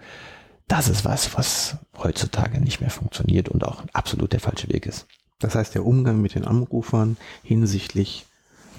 [0.68, 5.08] das ist was, was heutzutage nicht mehr funktioniert und auch absolut der falsche Weg ist.
[5.40, 8.26] Das heißt, der Umgang mit den Anrufern hinsichtlich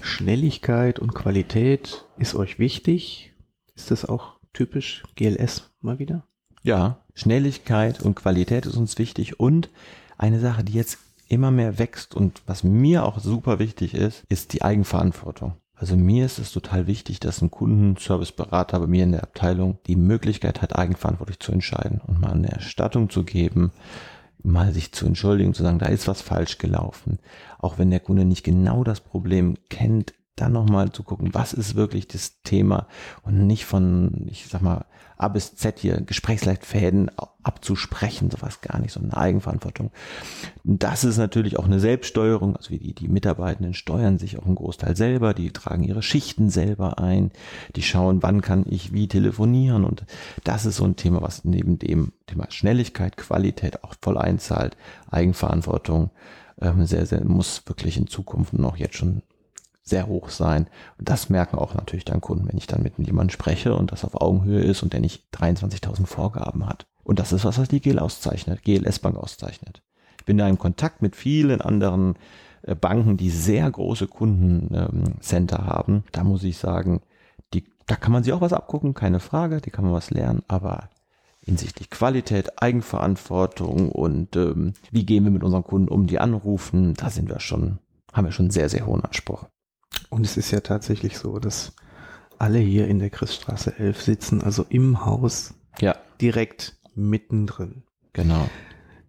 [0.01, 3.33] Schnelligkeit und Qualität ist euch wichtig.
[3.75, 6.23] Ist das auch typisch GLS mal wieder?
[6.63, 9.69] Ja, Schnelligkeit und Qualität ist uns wichtig und
[10.17, 14.53] eine Sache, die jetzt immer mehr wächst und was mir auch super wichtig ist, ist
[14.53, 15.53] die Eigenverantwortung.
[15.73, 19.95] Also mir ist es total wichtig, dass ein Kundenserviceberater bei mir in der Abteilung die
[19.95, 23.71] Möglichkeit hat, eigenverantwortlich zu entscheiden und mal eine Erstattung zu geben,
[24.43, 27.17] mal sich zu entschuldigen, zu sagen, da ist was falsch gelaufen.
[27.57, 31.75] Auch wenn der Kunde nicht genau das Problem kennt, dann nochmal zu gucken, was ist
[31.75, 32.87] wirklich das Thema
[33.23, 34.85] und nicht von, ich sag mal,
[35.21, 37.11] A bis Z hier Gesprächsleitfäden
[37.43, 39.91] abzusprechen, sowas gar nicht, so eine Eigenverantwortung.
[40.63, 44.55] Das ist natürlich auch eine Selbststeuerung, also wie die, die Mitarbeitenden steuern sich auch einen
[44.55, 47.31] Großteil selber, die tragen ihre Schichten selber ein,
[47.75, 49.85] die schauen, wann kann ich wie telefonieren.
[49.85, 50.05] Und
[50.43, 54.75] das ist so ein Thema, was neben dem Thema Schnelligkeit, Qualität auch voll einzahlt,
[55.11, 56.09] Eigenverantwortung,
[56.59, 59.21] ähm, sehr, sehr, muss wirklich in Zukunft noch jetzt schon
[59.83, 60.67] sehr hoch sein.
[60.97, 64.05] Und das merken auch natürlich dann Kunden, wenn ich dann mit jemandem spreche und das
[64.05, 66.85] auf Augenhöhe ist und der nicht 23.000 Vorgaben hat.
[67.03, 69.81] Und das ist was, was die GL auszeichnet, GLS Bank auszeichnet.
[70.19, 72.15] Ich bin da in Kontakt mit vielen anderen
[72.61, 76.03] äh, Banken, die sehr große Kundencenter ähm, haben.
[76.11, 77.01] Da muss ich sagen,
[77.53, 80.43] die, da kann man sich auch was abgucken, keine Frage, die kann man was lernen,
[80.47, 80.89] aber
[81.43, 87.09] hinsichtlich Qualität, Eigenverantwortung und ähm, wie gehen wir mit unseren Kunden um, die anrufen, da
[87.09, 87.79] sind wir schon,
[88.13, 89.47] haben wir schon sehr, sehr hohen Anspruch.
[90.11, 91.73] Und es ist ja tatsächlich so, dass
[92.37, 95.95] alle hier in der Christstraße 11 sitzen, also im Haus, ja.
[96.19, 97.83] direkt mittendrin.
[98.11, 98.49] Genau.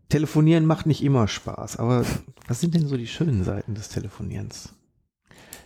[0.08, 2.04] Telefonieren macht nicht immer Spaß, aber
[2.46, 4.74] was sind denn so die schönen Seiten des Telefonierens?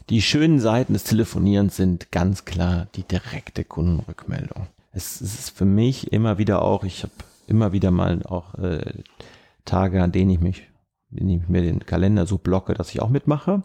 [0.08, 4.68] Die schönen Seiten des Telefonierens sind ganz klar die direkte Kundenrückmeldung.
[4.92, 7.12] Es ist für mich immer wieder auch, ich habe
[7.46, 9.02] immer wieder mal auch äh,
[9.66, 10.62] Tage, an denen ich mich,
[11.10, 13.62] wenn ich mir den Kalender so blocke, dass ich auch mitmache.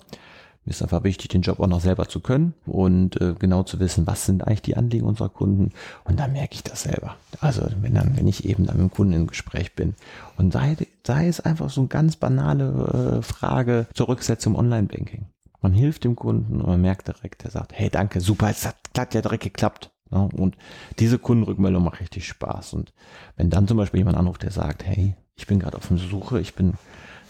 [0.63, 3.79] Mir ist einfach wichtig, den Job auch noch selber zu können und äh, genau zu
[3.79, 5.71] wissen, was sind eigentlich die Anliegen unserer Kunden.
[6.03, 7.15] Und da merke ich das selber.
[7.39, 9.95] Also wenn dann, wenn ich eben dann mit dem Kunden im Gespräch bin
[10.37, 15.25] und sei, sei es einfach so eine ganz banale äh, Frage zur Rücksetzung Online-Banking.
[15.61, 18.75] Man hilft dem Kunden und man merkt direkt, er sagt, hey, danke, super, es hat,
[18.95, 19.89] hat ja direkt geklappt.
[20.11, 20.57] Ja, und
[20.99, 22.73] diese Kundenrückmeldung macht richtig Spaß.
[22.73, 22.93] Und
[23.35, 26.39] wenn dann zum Beispiel jemand anruft, der sagt, hey, ich bin gerade auf der Suche,
[26.39, 26.73] ich bin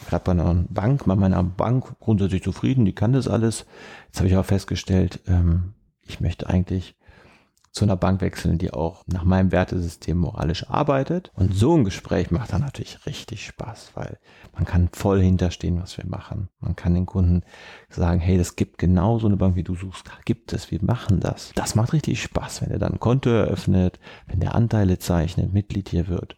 [0.07, 3.65] gerade bei einer Bank, bei meiner Bank grundsätzlich zufrieden, die kann das alles.
[4.07, 6.95] Jetzt habe ich aber festgestellt, ähm, ich möchte eigentlich
[7.71, 11.31] zu einer Bank wechseln, die auch nach meinem Wertesystem moralisch arbeitet.
[11.35, 14.19] Und so ein Gespräch macht dann natürlich richtig Spaß, weil
[14.53, 16.49] man kann voll hinterstehen, was wir machen.
[16.59, 17.43] Man kann den Kunden
[17.89, 21.21] sagen, hey, das gibt genau so eine Bank, wie du suchst, gibt es, wir machen
[21.21, 21.53] das.
[21.55, 25.87] Das macht richtig Spaß, wenn er dann ein Konto eröffnet, wenn der Anteile zeichnet, Mitglied
[25.87, 26.35] hier wird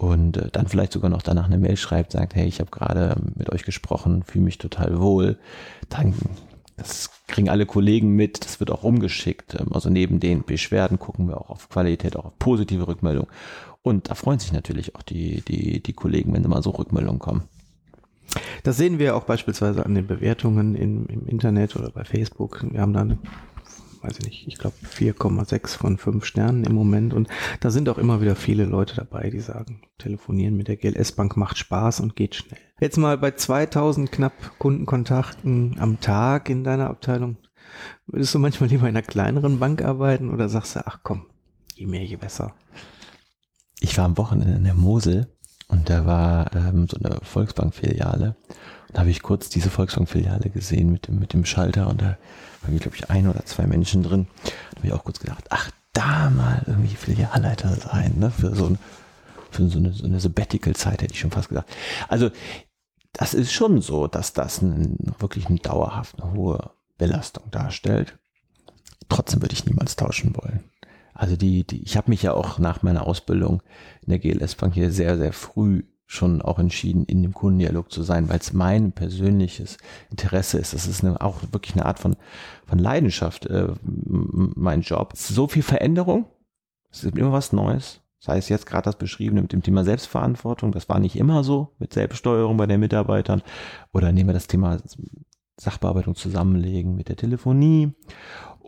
[0.00, 3.16] und äh, dann vielleicht sogar noch danach eine Mail schreibt, sagt, hey, ich habe gerade
[3.34, 5.38] mit euch gesprochen, fühle mich total wohl,
[5.90, 6.14] dann
[6.78, 9.60] das kriegen alle Kollegen mit, das wird auch rumgeschickt.
[9.60, 13.26] Ähm, also neben den Beschwerden gucken wir auch auf Qualität, auch auf positive Rückmeldung.
[13.82, 17.42] Und da freuen sich natürlich auch die, die, die Kollegen, wenn immer so Rückmeldungen kommen.
[18.62, 22.64] Das sehen wir auch beispielsweise an den Bewertungen im, im Internet oder bei Facebook.
[22.70, 23.18] Wir haben da eine
[24.02, 27.14] weiß ich nicht, ich glaube 4,6 von 5 Sternen im Moment.
[27.14, 27.28] Und
[27.60, 31.36] da sind auch immer wieder viele Leute dabei, die sagen, telefonieren mit der GLS Bank
[31.36, 32.60] macht Spaß und geht schnell.
[32.80, 37.36] Jetzt mal bei 2000 knapp Kundenkontakten am Tag in deiner Abteilung.
[38.06, 41.26] Würdest du manchmal lieber in einer kleineren Bank arbeiten oder sagst du, ach komm,
[41.74, 42.54] je mehr, je besser?
[43.80, 45.28] Ich war am Wochenende in der Mosel
[45.68, 48.36] und da war ähm, so eine Volksbank-Filiale.
[48.92, 52.18] Da habe ich kurz diese Volksbank-Filiale gesehen mit dem, mit dem Schalter und da
[52.62, 54.26] waren, glaube ich, ein oder zwei Menschen drin.
[54.44, 58.30] Da habe ich auch kurz gedacht, ach, da mal irgendwie Filialleiter sein, ne?
[58.30, 58.78] Für so, ein,
[59.50, 61.70] für so eine, so eine Sabbatical-Zeit hätte ich schon fast gesagt.
[62.08, 62.30] Also,
[63.12, 68.18] das ist schon so, dass das ein, wirklich eine dauerhaft eine hohe Belastung darstellt.
[69.08, 70.64] Trotzdem würde ich niemals tauschen wollen.
[71.12, 73.62] Also die, die, ich habe mich ja auch nach meiner Ausbildung
[74.02, 78.02] in der GLS Bank hier sehr, sehr früh schon auch entschieden, in dem Kundendialog zu
[78.02, 79.78] sein, weil es mein persönliches
[80.10, 80.74] Interesse ist.
[80.74, 82.16] Das ist eine, auch wirklich eine Art von,
[82.66, 85.12] von Leidenschaft, äh, mein Job.
[85.14, 86.26] So viel Veränderung,
[86.90, 88.00] es ist immer was Neues.
[88.18, 91.74] Sei es jetzt gerade das Beschriebene mit dem Thema Selbstverantwortung, das war nicht immer so
[91.78, 93.42] mit Selbststeuerung bei den Mitarbeitern.
[93.92, 94.78] Oder nehmen wir das Thema
[95.60, 97.92] Sachbearbeitung zusammenlegen mit der Telefonie.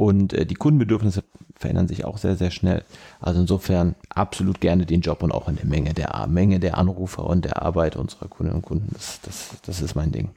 [0.03, 1.23] Und äh, die Kundenbedürfnisse
[1.55, 2.83] verändern sich auch sehr, sehr schnell.
[3.21, 7.25] Also insofern absolut gerne den Job und auch in der Menge der Menge der Anrufer
[7.25, 8.89] und der Arbeit unserer Kundinnen und Kunden.
[8.93, 10.31] Das, das, das ist mein Ding.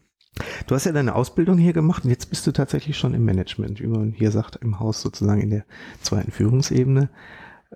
[0.68, 3.82] Du hast ja deine Ausbildung hier gemacht und jetzt bist du tatsächlich schon im Management,
[3.82, 5.66] wie man hier sagt, im Haus sozusagen in der
[6.00, 7.10] zweiten Führungsebene.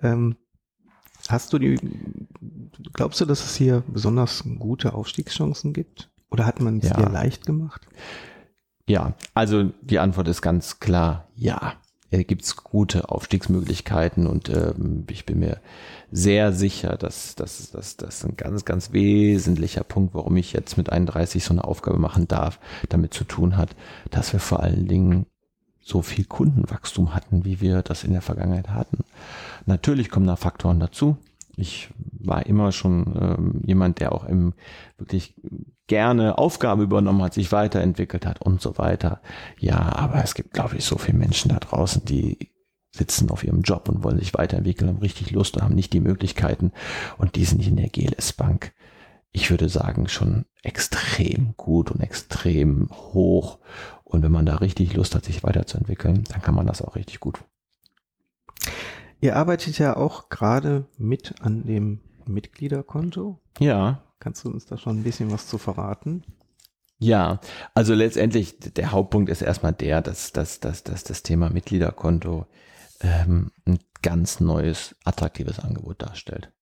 [0.00, 0.36] Ähm,
[1.28, 1.76] hast du die,
[2.92, 6.08] glaubst du, dass es hier besonders gute Aufstiegschancen gibt?
[6.30, 6.94] Oder hat man es ja.
[6.94, 7.88] dir leicht gemacht?
[8.90, 11.74] Ja, also die Antwort ist ganz klar ja.
[12.10, 15.60] Hier gibt es gute Aufstiegsmöglichkeiten und ähm, ich bin mir
[16.10, 20.90] sehr sicher, dass das dass, dass ein ganz, ganz wesentlicher Punkt, warum ich jetzt mit
[20.90, 23.76] 31 so eine Aufgabe machen darf, damit zu tun hat,
[24.10, 25.26] dass wir vor allen Dingen
[25.80, 29.04] so viel Kundenwachstum hatten, wie wir das in der Vergangenheit hatten.
[29.66, 31.16] Natürlich kommen da Faktoren dazu.
[31.56, 34.52] Ich war immer schon ähm, jemand, der auch im
[34.98, 35.34] wirklich
[35.90, 39.20] gerne Aufgaben übernommen hat, sich weiterentwickelt hat und so weiter.
[39.58, 42.52] Ja, aber es gibt, glaube ich, so viele Menschen da draußen, die
[42.92, 45.98] sitzen auf ihrem Job und wollen sich weiterentwickeln, haben richtig Lust und haben nicht die
[45.98, 46.70] Möglichkeiten
[47.18, 48.72] und die sind nicht in der GLS Bank.
[49.32, 53.58] Ich würde sagen, schon extrem gut und extrem hoch.
[54.04, 57.18] Und wenn man da richtig Lust hat, sich weiterzuentwickeln, dann kann man das auch richtig
[57.18, 57.40] gut.
[59.20, 63.40] Ihr arbeitet ja auch gerade mit an dem Mitgliederkonto.
[63.58, 64.04] Ja.
[64.20, 66.22] Kannst du uns da schon ein bisschen was zu verraten?
[66.98, 67.40] Ja,
[67.74, 72.46] also letztendlich der Hauptpunkt ist erstmal der, dass, dass, dass, dass das Thema Mitgliederkonto
[73.00, 76.52] ähm, ein ganz neues, attraktives Angebot darstellt.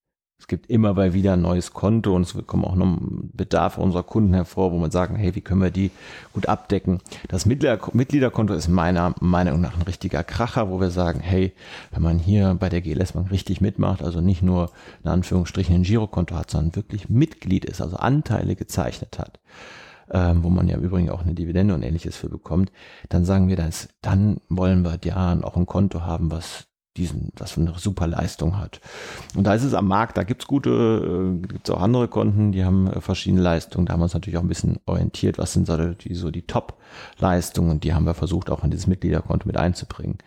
[0.41, 4.05] Es gibt immer mal wieder ein neues Konto und es kommen auch noch Bedarfe unserer
[4.05, 5.91] Kunden hervor, wo man sagen, hey, wie können wir die
[6.33, 7.01] gut abdecken?
[7.27, 11.53] Das Mitgliederkonto ist meiner Meinung nach ein richtiger Kracher, wo wir sagen, hey,
[11.91, 14.71] wenn man hier bei der GLS Bank richtig mitmacht, also nicht nur
[15.03, 19.41] in Anführungsstrichen ein Girokonto hat, sondern wirklich Mitglied ist, also Anteile gezeichnet hat,
[20.13, 22.71] ähm, wo man ja übrigens auch eine Dividende und ähnliches für bekommt,
[23.09, 27.53] dann sagen wir, dass, dann wollen wir ja auch ein Konto haben, was diesen, was
[27.53, 28.81] für eine super Leistung hat.
[29.37, 32.65] Und da ist es am Markt, da gibt's gute, äh, gibt's auch andere Konten, die
[32.65, 33.87] haben äh, verschiedene Leistungen.
[33.87, 36.43] Da haben wir uns natürlich auch ein bisschen orientiert, was sind so die, so die
[36.43, 40.19] Top-Leistungen und die haben wir versucht auch in dieses Mitgliederkonto mit einzubringen.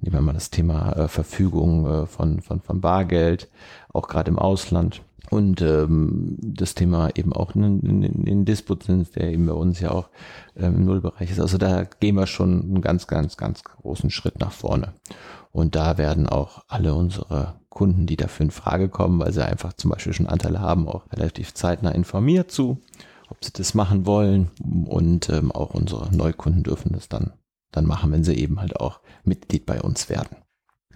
[0.00, 3.48] Nehmen wir mal das Thema äh, Verfügung äh, von, von, von Bargeld,
[3.92, 5.02] auch gerade im Ausland.
[5.30, 9.90] Und ähm, das Thema eben auch in, in, in Disputzins, der eben bei uns ja
[9.90, 10.08] auch
[10.56, 11.40] ähm, im Nullbereich ist.
[11.40, 14.94] Also da gehen wir schon einen ganz, ganz, ganz großen Schritt nach vorne.
[15.52, 19.72] Und da werden auch alle unsere Kunden, die dafür in Frage kommen, weil sie einfach
[19.74, 22.80] zum Beispiel schon Anteile haben, auch relativ zeitnah informiert zu,
[23.28, 24.50] ob sie das machen wollen.
[24.86, 27.32] Und ähm, auch unsere Neukunden dürfen das dann,
[27.70, 30.36] dann machen, wenn sie eben halt auch Mitglied bei uns werden.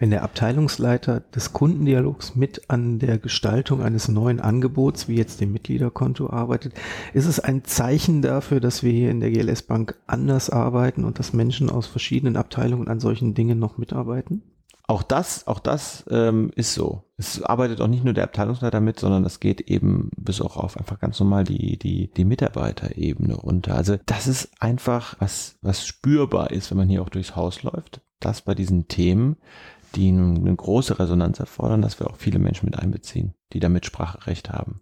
[0.02, 5.52] Wenn der Abteilungsleiter des Kundendialogs mit an der Gestaltung eines neuen Angebots, wie jetzt dem
[5.52, 6.74] Mitgliederkonto, arbeitet,
[7.14, 11.20] ist es ein Zeichen dafür, dass wir hier in der GLS Bank anders arbeiten und
[11.20, 14.42] dass Menschen aus verschiedenen Abteilungen an solchen Dingen noch mitarbeiten?
[14.88, 17.04] Auch das, auch das ähm, ist so.
[17.16, 20.76] Es arbeitet auch nicht nur der Abteilungsleiter mit, sondern es geht eben bis auch auf
[20.76, 23.76] einfach ganz normal die, die, die Mitarbeiterebene runter.
[23.76, 28.00] Also das ist einfach was, was spürbar ist, wenn man hier auch durchs Haus läuft,
[28.18, 29.36] dass bei diesen Themen
[29.94, 34.50] die eine große Resonanz erfordern, dass wir auch viele Menschen mit einbeziehen, die da Mitspracherecht
[34.50, 34.80] haben.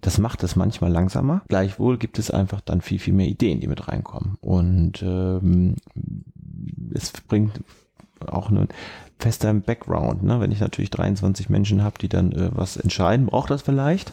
[0.00, 1.42] Das macht es manchmal langsamer.
[1.48, 4.36] Gleichwohl gibt es einfach dann viel, viel mehr Ideen, die mit reinkommen.
[4.40, 5.76] Und ähm,
[6.92, 7.60] es bringt
[8.28, 8.68] auch einen
[9.18, 10.22] fester Background.
[10.22, 10.40] Ne?
[10.40, 14.12] Wenn ich natürlich 23 Menschen habe, die dann äh, was entscheiden, braucht das vielleicht.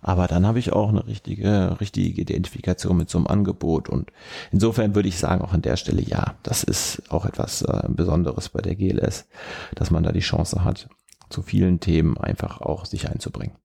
[0.00, 3.88] Aber dann habe ich auch eine richtige, richtige Identifikation mit so einem Angebot.
[3.88, 4.12] Und
[4.50, 8.50] insofern würde ich sagen, auch an der Stelle, ja, das ist auch etwas äh, Besonderes
[8.50, 9.26] bei der GLS,
[9.74, 10.88] dass man da die Chance hat,
[11.30, 13.56] zu vielen Themen einfach auch sich einzubringen.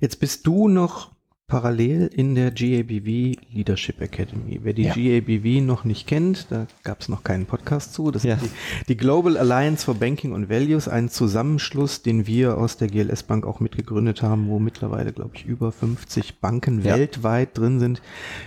[0.00, 1.12] Jetzt bist du noch
[1.50, 4.60] parallel in der GABV Leadership Academy.
[4.62, 4.94] Wer die ja.
[4.94, 8.10] GABV noch nicht kennt, da gab es noch keinen Podcast zu.
[8.10, 8.36] Das ja.
[8.36, 8.50] ist die,
[8.88, 13.44] die, Global Alliance for Banking and Values, ein Zusammenschluss, den wir aus der GLS Bank
[13.44, 16.94] auch mitgegründet haben, wo mittlerweile, glaube ich, über 50 Banken ja.
[16.94, 18.00] weltweit drin sind,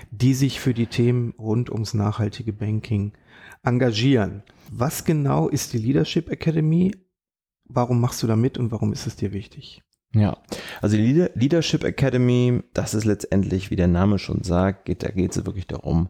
[0.09, 3.11] die sich für die Themen rund ums nachhaltige Banking
[3.63, 4.43] engagieren.
[4.71, 6.95] Was genau ist die Leadership Academy?
[7.65, 9.83] Warum machst du da mit und warum ist es dir wichtig?
[10.15, 10.37] Ja,
[10.81, 15.35] also die Leadership Academy, das ist letztendlich, wie der Name schon sagt, geht, da geht
[15.35, 16.09] es wirklich darum,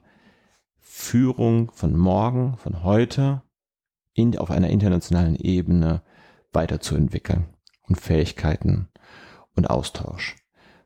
[0.79, 3.43] Führung von morgen, von heute
[4.13, 6.01] in, auf einer internationalen Ebene
[6.51, 7.45] weiterzuentwickeln
[7.83, 8.89] und Fähigkeiten
[9.55, 10.35] und Austausch.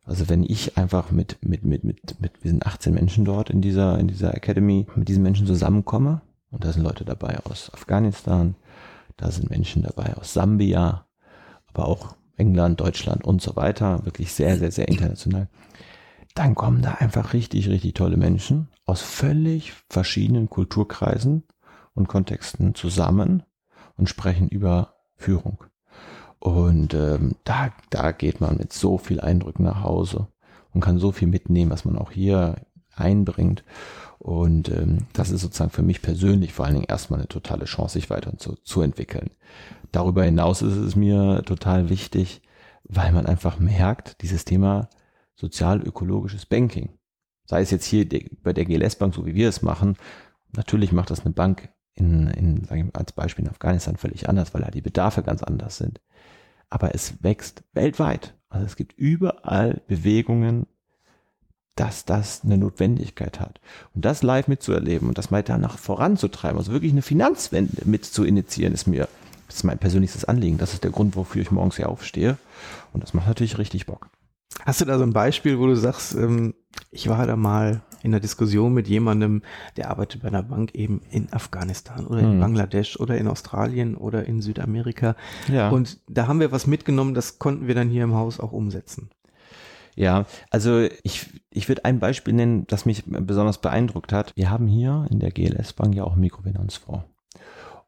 [0.04, 3.62] Also wenn ich einfach mit, mit, mit, mit, mit, wir sind 18 Menschen dort in
[3.62, 8.56] dieser, in dieser Academy, mit diesen Menschen zusammenkomme, und da sind Leute dabei aus Afghanistan,
[9.18, 11.08] da sind Menschen dabei aus Sambia,
[11.68, 15.50] aber auch England, Deutschland und so weiter, wirklich sehr, sehr, sehr international,
[16.36, 21.44] dann kommen da einfach richtig, richtig tolle Menschen aus völlig verschiedenen Kulturkreisen
[21.94, 23.44] und Kontexten zusammen
[23.98, 25.64] und sprechen über Führung.
[26.40, 30.28] Und ähm, da, da geht man mit so viel Eindrücken nach Hause
[30.74, 32.62] und kann so viel mitnehmen, was man auch hier
[32.96, 33.64] einbringt.
[34.20, 37.94] Und ähm, das ist sozusagen für mich persönlich vor allen Dingen erstmal eine totale Chance,
[37.94, 39.30] sich weiter zu, zu entwickeln.
[39.92, 42.42] Darüber hinaus ist es mir total wichtig,
[42.84, 44.90] weil man einfach merkt, dieses Thema
[45.36, 46.90] sozial-ökologisches Banking,
[47.46, 48.08] sei es jetzt hier
[48.42, 49.98] bei der GLS Bank, so wie wir es machen,
[50.56, 54.30] natürlich macht das eine Bank in, in sag ich mal, als Beispiel in Afghanistan völlig
[54.30, 56.02] anders, weil da die Bedarfe ganz anders sind.
[56.70, 58.36] Aber es wächst weltweit.
[58.50, 60.68] Also es gibt überall Bewegungen,
[61.78, 63.62] dass das eine Notwendigkeit hat.
[63.96, 68.24] Und das live mitzuerleben und das mal danach voranzutreiben, also wirklich eine Finanzwende mit zu
[68.24, 69.08] initiieren, ist mir,
[69.48, 70.58] ist mein persönlichstes Anliegen.
[70.58, 72.38] Das ist der Grund, wofür ich morgens hier aufstehe.
[72.94, 74.10] Und das macht natürlich richtig Bock.
[74.66, 76.56] Hast du da so ein Beispiel, wo du sagst, ähm,
[76.92, 79.42] ich war da mal in der Diskussion mit jemandem,
[79.76, 82.40] der arbeitet bei einer Bank eben in Afghanistan oder in hm.
[82.40, 85.16] Bangladesch oder in Australien oder in Südamerika.
[85.48, 85.70] Ja.
[85.70, 89.10] Und da haben wir was mitgenommen, das konnten wir dann hier im Haus auch umsetzen.
[89.98, 94.32] Ja, also ich, ich würde ein Beispiel nennen, das mich besonders beeindruckt hat.
[94.36, 97.04] Wir haben hier in der GLS Bank ja auch einen Mikrofinanzfonds.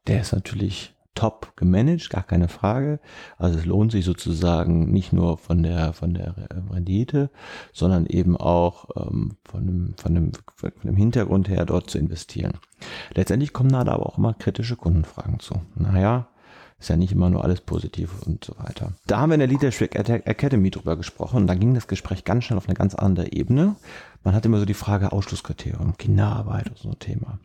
[0.08, 2.98] Der ist natürlich top gemanagt, gar keine Frage.
[3.38, 6.34] Also es lohnt sich sozusagen nicht nur von der von der
[6.70, 7.30] Rendite,
[7.72, 12.54] sondern eben auch ähm, von, dem, von, dem, von dem Hintergrund her dort zu investieren.
[13.14, 15.62] Letztendlich kommen da aber auch immer kritische Kundenfragen zu.
[15.76, 16.26] Naja,
[16.80, 18.92] ist ja nicht immer nur alles positiv und so weiter.
[19.06, 22.44] Da haben wir in der Leadership Academy drüber gesprochen und da ging das Gespräch ganz
[22.44, 23.76] schnell auf eine ganz andere Ebene.
[24.24, 27.38] Man hat immer so die Frage Ausschlusskriterium, Kinderarbeit und so ein Thema.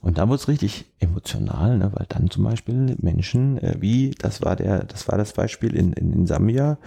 [0.00, 4.42] Und da wurde es richtig emotional, ne, weil dann zum Beispiel Menschen äh, wie, das
[4.42, 6.78] war der, das war das Beispiel in, in, in Sambia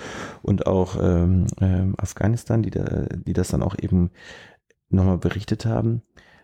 [0.42, 4.12] und auch ähm, äh, Afghanistan, die, da, die das dann auch eben
[4.90, 6.02] nochmal berichtet haben.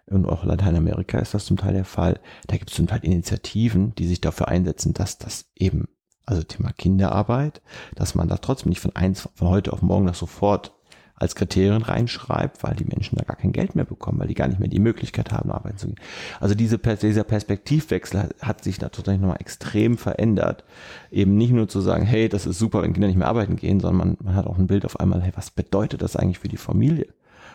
[0.08, 2.20] Und auch Lateinamerika ist das zum Teil der Fall.
[2.48, 5.88] Da gibt es zum Teil Initiativen, die sich dafür einsetzen, dass das eben,
[6.26, 7.62] also Thema Kinderarbeit,
[7.96, 10.74] dass man da trotzdem nicht von eins, von heute auf morgen das sofort
[11.18, 14.50] als Kriterien reinschreibt, weil die Menschen da gar kein Geld mehr bekommen, weil die gar
[14.50, 16.00] nicht mehr die Möglichkeit haben, arbeiten zu gehen.
[16.41, 20.65] Also diese, dieser Perspektivwechsel hat sich natürlich nochmal extrem verändert.
[21.12, 23.80] Eben nicht nur zu sagen, hey, das ist super, wenn Kinder nicht mehr arbeiten gehen,
[23.80, 26.50] sondern man, man hat auch ein Bild auf einmal, hey, was bedeutet das eigentlich für
[26.50, 27.08] die Familie?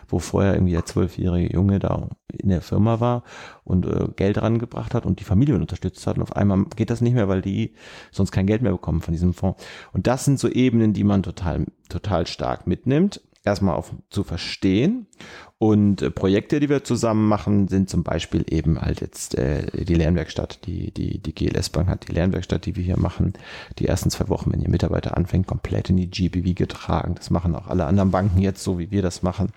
[0.07, 3.23] Wo vorher irgendwie der zwölfjährige Junge da in der Firma war
[3.63, 6.17] und äh, Geld rangebracht hat und die Familie unterstützt hat.
[6.17, 7.73] Und auf einmal geht das nicht mehr, weil die
[8.11, 9.63] sonst kein Geld mehr bekommen von diesem Fonds.
[9.93, 15.07] Und das sind so Ebenen, die man total, total stark mitnimmt erstmal auf, zu verstehen.
[15.57, 19.93] Und äh, Projekte, die wir zusammen machen, sind zum Beispiel eben halt jetzt äh, die
[19.93, 20.65] Lernwerkstatt.
[20.65, 23.33] Die, die, die GLS Bank hat die Lernwerkstatt, die wir hier machen,
[23.77, 27.13] die ersten zwei Wochen, wenn ihr Mitarbeiter anfängt, komplett in die GBV getragen.
[27.13, 29.49] Das machen auch alle anderen Banken jetzt so, wie wir das machen.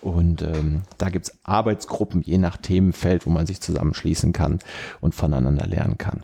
[0.00, 4.60] Und ähm, da gibt's Arbeitsgruppen, je nach Themenfeld, wo man sich zusammenschließen kann
[5.00, 6.22] und voneinander lernen kann.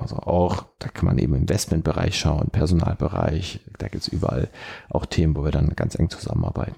[0.00, 4.48] Also auch, da kann man eben im Investmentbereich schauen, Personalbereich, da gibt es überall
[4.88, 6.76] auch Themen, wo wir dann ganz eng zusammenarbeiten.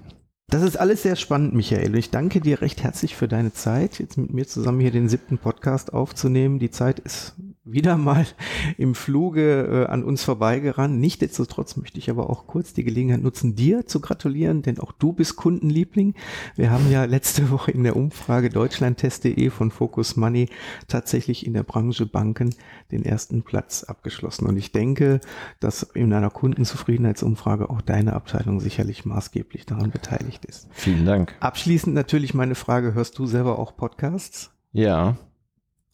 [0.49, 1.95] Das ist alles sehr spannend, Michael.
[1.95, 5.37] Ich danke dir recht herzlich für deine Zeit, jetzt mit mir zusammen hier den siebten
[5.37, 6.57] Podcast aufzunehmen.
[6.59, 7.35] Die Zeit ist
[7.71, 8.25] wieder mal
[8.77, 10.99] im Fluge äh, an uns vorbeigerannt.
[10.99, 15.13] Nichtsdestotrotz möchte ich aber auch kurz die Gelegenheit nutzen, dir zu gratulieren, denn auch du
[15.13, 16.15] bist Kundenliebling.
[16.55, 20.49] Wir haben ja letzte Woche in der Umfrage deutschlandtest.de von Focus Money
[20.87, 22.53] tatsächlich in der Branche Banken
[22.91, 24.47] den ersten Platz abgeschlossen.
[24.47, 25.19] Und ich denke,
[25.59, 30.67] dass in einer Kundenzufriedenheitsumfrage auch deine Abteilung sicherlich maßgeblich daran beteiligt ist.
[30.71, 31.35] Vielen Dank.
[31.39, 34.51] Abschließend natürlich meine Frage, hörst du selber auch Podcasts?
[34.71, 35.17] Ja.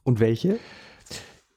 [0.04, 0.60] Und welche?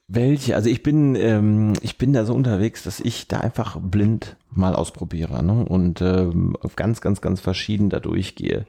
[0.09, 0.55] Welche?
[0.55, 4.73] Also ich bin, ähm, ich bin da so unterwegs, dass ich da einfach blind mal
[4.73, 5.65] ausprobiere ne?
[5.65, 8.65] und ähm, ganz, ganz, ganz verschieden da durchgehe.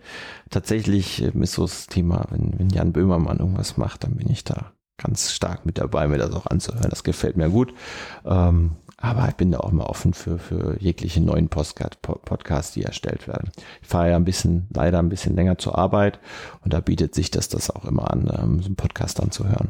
[0.51, 4.43] Tatsächlich ähm, ist so das Thema, wenn, wenn Jan Böhmermann irgendwas macht, dann bin ich
[4.43, 6.91] da ganz stark mit dabei, mir das auch anzuhören.
[6.91, 7.73] Das gefällt mir gut.
[8.27, 12.83] Ähm, aber ich bin da auch mal offen für, für jegliche neuen Postcard, Podcasts, die
[12.83, 13.53] erstellt werden.
[13.81, 16.19] Ich fahre ja ein bisschen, leider ein bisschen länger zur Arbeit
[16.65, 19.69] und da bietet sich das, das auch immer an, ähm, so einen Podcast anzuhören.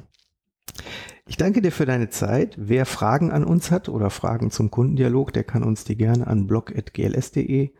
[1.28, 2.54] Ich danke dir für deine Zeit.
[2.56, 6.46] Wer Fragen an uns hat oder Fragen zum Kundendialog, der kann uns die gerne an
[6.46, 7.70] blog.gls.de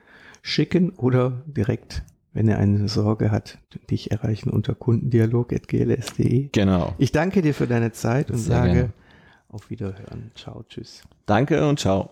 [0.43, 3.59] schicken oder direkt, wenn er eine Sorge hat,
[3.91, 6.51] dich erreichen unter kundendialog.gls.de.
[6.53, 6.95] Genau.
[6.99, 8.93] Ich danke dir für deine Zeit und Sehr sage gerne.
[9.49, 10.31] auf Wiederhören.
[10.35, 11.03] Ciao, tschüss.
[11.25, 12.11] Danke und ciao.